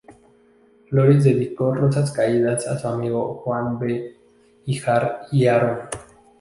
Flores 0.89 1.23
dedicó 1.25 1.75
Rosas 1.75 2.11
Caídas 2.11 2.65
a 2.65 2.75
su 2.79 2.87
amigo 2.87 3.35
Juan 3.43 3.77
B. 3.77 4.15
Híjar 4.65 5.27
y 5.31 5.45
Haro. 5.45 5.89